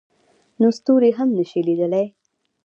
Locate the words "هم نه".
1.17-1.43